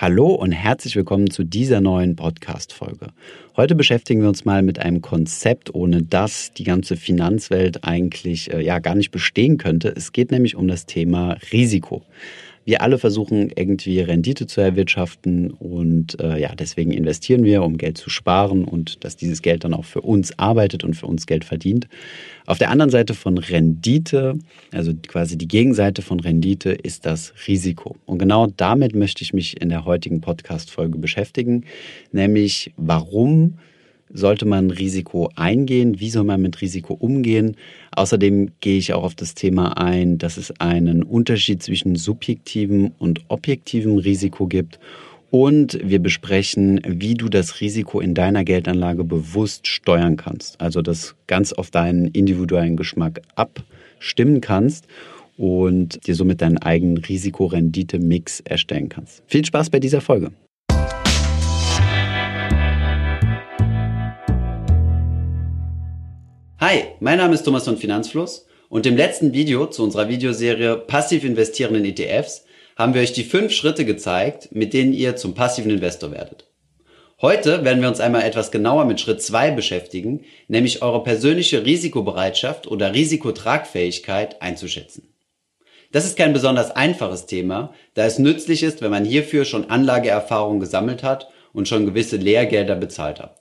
[0.00, 3.08] Hallo und herzlich willkommen zu dieser neuen Podcast-Folge.
[3.54, 8.62] Heute beschäftigen wir uns mal mit einem Konzept, ohne das die ganze Finanzwelt eigentlich äh,
[8.62, 9.92] ja gar nicht bestehen könnte.
[9.94, 12.00] Es geht nämlich um das Thema Risiko.
[12.64, 17.98] Wir alle versuchen irgendwie Rendite zu erwirtschaften und äh, ja, deswegen investieren wir, um Geld
[17.98, 21.44] zu sparen und dass dieses Geld dann auch für uns arbeitet und für uns Geld
[21.44, 21.88] verdient.
[22.46, 24.38] Auf der anderen Seite von Rendite,
[24.72, 27.96] also quasi die Gegenseite von Rendite, ist das Risiko.
[28.06, 31.64] Und genau damit möchte ich mich in der heutigen Podcast-Folge beschäftigen,
[32.12, 33.54] nämlich warum
[34.12, 36.00] sollte man Risiko eingehen?
[36.00, 37.56] Wie soll man mit Risiko umgehen?
[37.92, 43.20] Außerdem gehe ich auch auf das Thema ein, dass es einen Unterschied zwischen subjektivem und
[43.28, 44.78] objektivem Risiko gibt.
[45.30, 50.60] Und wir besprechen, wie du das Risiko in deiner Geldanlage bewusst steuern kannst.
[50.60, 54.86] Also das ganz auf deinen individuellen Geschmack abstimmen kannst
[55.36, 59.22] und dir somit deinen eigenen Risikorendite-Mix erstellen kannst.
[59.26, 60.32] Viel Spaß bei dieser Folge.
[66.60, 71.24] Hi, mein Name ist Thomas von Finanzfluss und im letzten Video zu unserer Videoserie Passiv
[71.24, 72.44] investieren in ETFs
[72.76, 76.50] haben wir euch die fünf Schritte gezeigt, mit denen ihr zum passiven Investor werdet.
[77.22, 82.66] Heute werden wir uns einmal etwas genauer mit Schritt zwei beschäftigen, nämlich eure persönliche Risikobereitschaft
[82.66, 85.08] oder Risikotragfähigkeit einzuschätzen.
[85.92, 90.60] Das ist kein besonders einfaches Thema, da es nützlich ist, wenn man hierfür schon Anlageerfahrung
[90.60, 93.39] gesammelt hat und schon gewisse Lehrgelder bezahlt hat.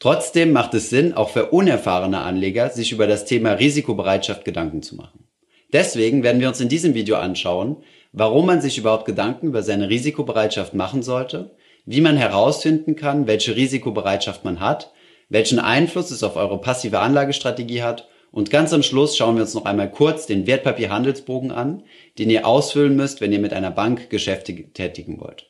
[0.00, 4.94] Trotzdem macht es Sinn, auch für unerfahrene Anleger, sich über das Thema Risikobereitschaft Gedanken zu
[4.94, 5.24] machen.
[5.72, 7.78] Deswegen werden wir uns in diesem Video anschauen,
[8.12, 13.56] warum man sich überhaupt Gedanken über seine Risikobereitschaft machen sollte, wie man herausfinden kann, welche
[13.56, 14.92] Risikobereitschaft man hat,
[15.28, 19.54] welchen Einfluss es auf eure passive Anlagestrategie hat und ganz am Schluss schauen wir uns
[19.54, 21.82] noch einmal kurz den Wertpapierhandelsbogen an,
[22.18, 25.47] den ihr ausfüllen müsst, wenn ihr mit einer Bank Geschäfte tätigen wollt.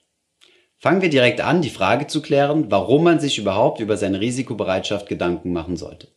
[0.80, 5.08] Fangen wir direkt an, die Frage zu klären, warum man sich überhaupt über seine Risikobereitschaft
[5.08, 6.08] Gedanken machen sollte.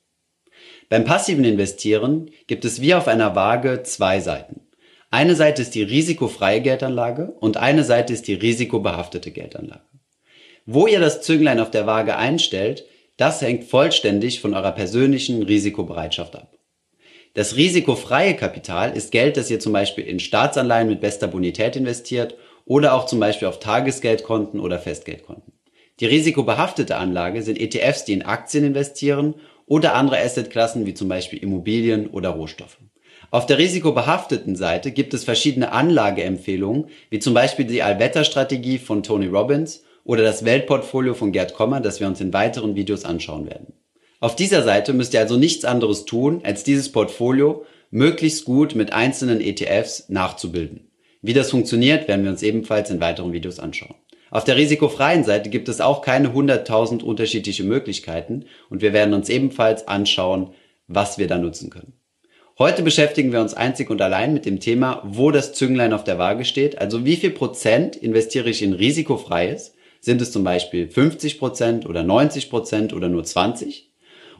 [0.87, 4.61] Beim passiven Investieren gibt es wie auf einer Waage zwei Seiten.
[5.09, 9.81] Eine Seite ist die risikofreie Geldanlage und eine Seite ist die risikobehaftete Geldanlage.
[10.67, 12.85] Wo ihr das Zünglein auf der Waage einstellt,
[13.17, 16.57] das hängt vollständig von eurer persönlichen Risikobereitschaft ab.
[17.33, 22.35] Das risikofreie Kapital ist Geld, das ihr zum Beispiel in Staatsanleihen mit bester Bonität investiert
[22.71, 25.51] oder auch zum Beispiel auf Tagesgeldkonten oder Festgeldkonten.
[25.99, 31.39] Die risikobehaftete Anlage sind ETFs, die in Aktien investieren oder andere Assetklassen wie zum Beispiel
[31.39, 32.77] Immobilien oder Rohstoffe.
[33.29, 39.27] Auf der risikobehafteten Seite gibt es verschiedene Anlageempfehlungen, wie zum Beispiel die Allwetterstrategie von Tony
[39.27, 43.73] Robbins oder das Weltportfolio von Gerd Kommer, das wir uns in weiteren Videos anschauen werden.
[44.21, 48.93] Auf dieser Seite müsst ihr also nichts anderes tun, als dieses Portfolio möglichst gut mit
[48.93, 50.90] einzelnen ETFs nachzubilden.
[51.21, 53.95] Wie das funktioniert, werden wir uns ebenfalls in weiteren Videos anschauen.
[54.31, 59.29] Auf der risikofreien Seite gibt es auch keine 100.000 unterschiedliche Möglichkeiten und wir werden uns
[59.29, 60.51] ebenfalls anschauen,
[60.87, 61.93] was wir da nutzen können.
[62.57, 66.17] Heute beschäftigen wir uns einzig und allein mit dem Thema, wo das Zünglein auf der
[66.17, 71.37] Waage steht, also wie viel Prozent investiere ich in risikofreies, sind es zum Beispiel 50
[71.37, 73.91] Prozent oder 90 Prozent oder nur 20?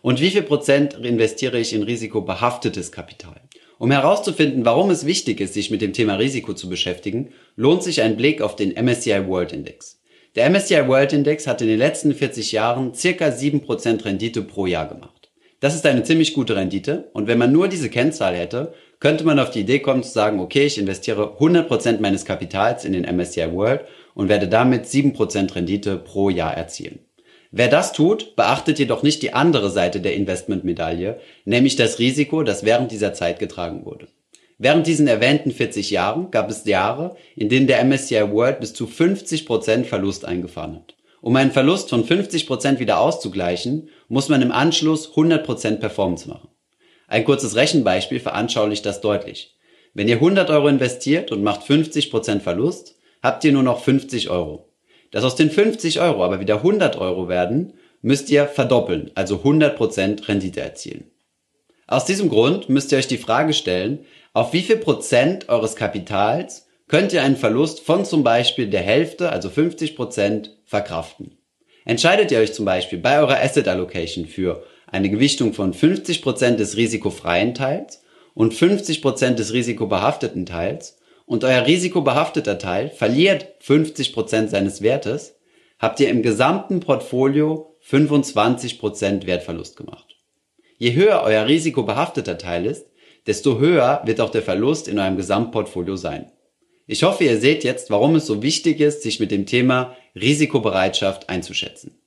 [0.01, 3.41] Und wie viel Prozent investiere ich in risikobehaftetes Kapital?
[3.81, 8.03] Um herauszufinden, warum es wichtig ist, sich mit dem Thema Risiko zu beschäftigen, lohnt sich
[8.03, 9.99] ein Blick auf den MSCI World Index.
[10.35, 14.87] Der MSCI World Index hat in den letzten 40 Jahren circa 7% Rendite pro Jahr
[14.87, 15.31] gemacht.
[15.61, 19.39] Das ist eine ziemlich gute Rendite und wenn man nur diese Kennzahl hätte, könnte man
[19.39, 23.51] auf die Idee kommen zu sagen, okay, ich investiere 100% meines Kapitals in den MSCI
[23.51, 23.81] World
[24.13, 26.99] und werde damit 7% Rendite pro Jahr erzielen.
[27.51, 32.63] Wer das tut, beachtet jedoch nicht die andere Seite der Investmentmedaille, nämlich das Risiko, das
[32.63, 34.07] während dieser Zeit getragen wurde.
[34.57, 38.85] Während diesen erwähnten 40 Jahren gab es Jahre, in denen der MSCI World bis zu
[38.85, 40.95] 50% Verlust eingefahren hat.
[41.19, 46.49] Um einen Verlust von 50% wieder auszugleichen, muss man im Anschluss 100% Performance machen.
[47.07, 49.57] Ein kurzes Rechenbeispiel veranschaulicht das deutlich.
[49.93, 54.70] Wenn ihr 100 Euro investiert und macht 50% Verlust, habt ihr nur noch 50 Euro.
[55.11, 60.27] Dass aus den 50 Euro aber wieder 100 Euro werden, müsst ihr verdoppeln, also 100%
[60.27, 61.11] Rendite erzielen.
[61.87, 66.67] Aus diesem Grund müsst ihr euch die Frage stellen, auf wie viel Prozent eures Kapitals
[66.87, 71.37] könnt ihr einen Verlust von zum Beispiel der Hälfte, also 50% verkraften.
[71.83, 76.77] Entscheidet ihr euch zum Beispiel bei eurer Asset Allocation für eine Gewichtung von 50% des
[76.77, 78.03] risikofreien Teils
[78.33, 80.97] und 50% des risikobehafteten Teils,
[81.31, 85.39] und euer risikobehafteter Teil verliert 50% seines Wertes,
[85.79, 90.17] habt ihr im gesamten Portfolio 25% Wertverlust gemacht.
[90.77, 92.85] Je höher euer risikobehafteter Teil ist,
[93.27, 96.29] desto höher wird auch der Verlust in eurem Gesamtportfolio sein.
[96.85, 101.29] Ich hoffe, ihr seht jetzt, warum es so wichtig ist, sich mit dem Thema Risikobereitschaft
[101.29, 101.97] einzuschätzen.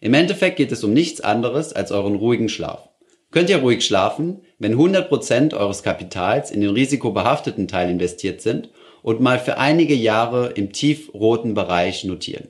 [0.00, 2.87] Im Endeffekt geht es um nichts anderes als euren ruhigen Schlaf.
[3.30, 8.70] Könnt ihr ruhig schlafen, wenn 100% eures Kapitals in den risikobehafteten Teil investiert sind
[9.02, 12.48] und mal für einige Jahre im tiefroten Bereich notieren?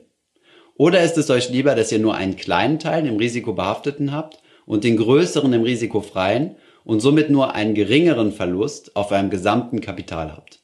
[0.75, 4.85] Oder ist es euch lieber, dass ihr nur einen kleinen Teil im risikobehafteten habt und
[4.85, 6.55] den größeren im risikofreien
[6.85, 10.61] und somit nur einen geringeren Verlust auf eurem gesamten Kapital habt?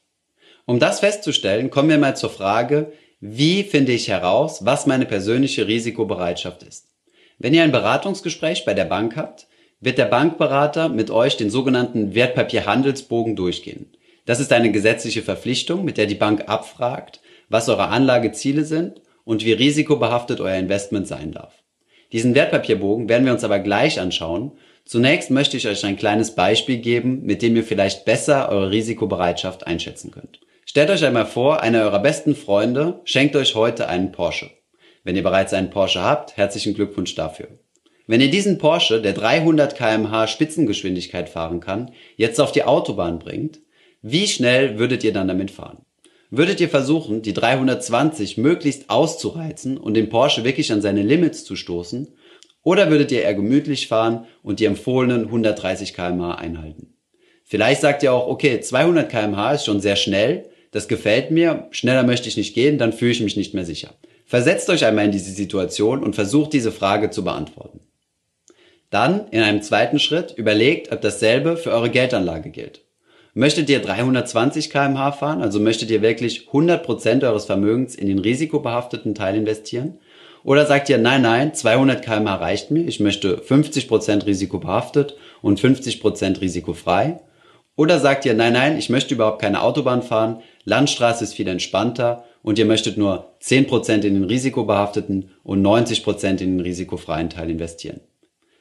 [0.65, 5.67] Um das festzustellen, kommen wir mal zur Frage, wie finde ich heraus, was meine persönliche
[5.67, 6.88] Risikobereitschaft ist?
[7.38, 9.47] Wenn ihr ein Beratungsgespräch bei der Bank habt,
[9.86, 13.92] wird der Bankberater mit euch den sogenannten Wertpapierhandelsbogen durchgehen.
[14.26, 19.46] Das ist eine gesetzliche Verpflichtung, mit der die Bank abfragt, was eure Anlageziele sind und
[19.46, 21.54] wie risikobehaftet euer Investment sein darf.
[22.12, 24.54] Diesen Wertpapierbogen werden wir uns aber gleich anschauen.
[24.86, 29.68] Zunächst möchte ich euch ein kleines Beispiel geben, mit dem ihr vielleicht besser eure Risikobereitschaft
[29.68, 30.40] einschätzen könnt.
[30.66, 34.50] Stellt euch einmal vor, einer eurer besten Freunde schenkt euch heute einen Porsche.
[35.04, 37.50] Wenn ihr bereits einen Porsche habt, herzlichen Glückwunsch dafür.
[38.07, 43.62] Wenn ihr diesen Porsche, der 300 kmh Spitzengeschwindigkeit fahren kann, jetzt auf die Autobahn bringt,
[44.02, 45.80] wie schnell würdet ihr dann damit fahren?
[46.30, 51.56] Würdet ihr versuchen, die 320 möglichst auszureizen und den Porsche wirklich an seine Limits zu
[51.56, 52.13] stoßen?
[52.62, 56.94] Oder würdet ihr eher gemütlich fahren und die empfohlenen 130 kmh einhalten?
[57.44, 62.04] Vielleicht sagt ihr auch, okay, 200 kmh ist schon sehr schnell, das gefällt mir, schneller
[62.04, 63.94] möchte ich nicht gehen, dann fühle ich mich nicht mehr sicher.
[64.25, 67.80] Versetzt euch einmal in diese Situation und versucht diese Frage zu beantworten.
[68.95, 72.80] Dann in einem zweiten Schritt überlegt, ob dasselbe für eure Geldanlage gilt.
[73.33, 79.13] Möchtet ihr 320 kmh fahren, also möchtet ihr wirklich 100% eures Vermögens in den risikobehafteten
[79.13, 79.97] Teil investieren?
[80.45, 86.39] Oder sagt ihr, nein, nein, 200 kmh reicht mir, ich möchte 50% risikobehaftet und 50%
[86.39, 87.19] risikofrei?
[87.75, 92.24] Oder sagt ihr, nein, nein, ich möchte überhaupt keine Autobahn fahren, Landstraße ist viel entspannter
[92.44, 98.00] und ihr möchtet nur 10% in den risikobehafteten und 90% in den risikofreien Teil investieren?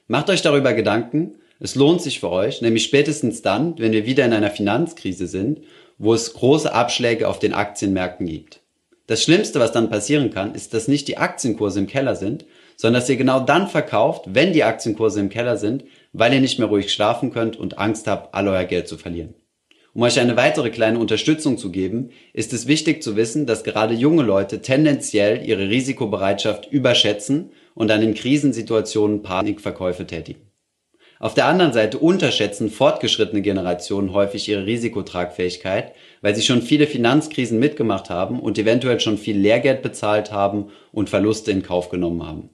[0.07, 1.37] Macht euch darüber Gedanken.
[1.61, 5.61] Es lohnt sich für euch, nämlich spätestens dann, wenn wir wieder in einer Finanzkrise sind,
[5.97, 8.61] wo es große Abschläge auf den Aktienmärkten gibt.
[9.07, 12.45] Das Schlimmste, was dann passieren kann, ist, dass nicht die Aktienkurse im Keller sind,
[12.77, 16.59] sondern dass ihr genau dann verkauft, wenn die Aktienkurse im Keller sind, weil ihr nicht
[16.59, 19.35] mehr ruhig schlafen könnt und Angst habt, all euer Geld zu verlieren.
[19.95, 23.95] Um euch eine weitere kleine Unterstützung zu geben, ist es wichtig zu wissen, dass gerade
[23.95, 30.51] junge Leute tendenziell ihre Risikobereitschaft überschätzen und dann in Krisensituationen Panikverkäufe tätigen.
[31.21, 37.59] Auf der anderen Seite unterschätzen fortgeschrittene Generationen häufig ihre Risikotragfähigkeit, weil sie schon viele Finanzkrisen
[37.59, 42.51] mitgemacht haben und eventuell schon viel Lehrgeld bezahlt haben und Verluste in Kauf genommen haben.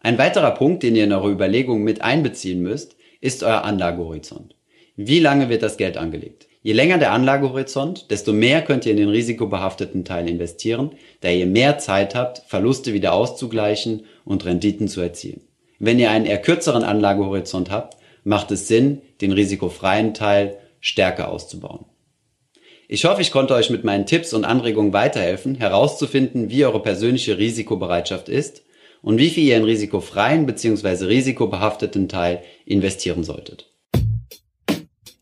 [0.00, 4.54] Ein weiterer Punkt, den ihr in eure Überlegungen mit einbeziehen müsst, ist euer Anlagehorizont.
[4.94, 6.47] Wie lange wird das Geld angelegt?
[6.62, 10.90] Je länger der Anlagehorizont, desto mehr könnt ihr in den risikobehafteten Teil investieren,
[11.20, 15.42] da ihr mehr Zeit habt, Verluste wieder auszugleichen und Renditen zu erzielen.
[15.78, 21.84] Wenn ihr einen eher kürzeren Anlagehorizont habt, macht es Sinn, den risikofreien Teil stärker auszubauen.
[22.88, 27.38] Ich hoffe, ich konnte euch mit meinen Tipps und Anregungen weiterhelfen, herauszufinden, wie eure persönliche
[27.38, 28.62] Risikobereitschaft ist
[29.02, 31.04] und wie viel ihr in risikofreien bzw.
[31.04, 33.70] risikobehafteten Teil investieren solltet.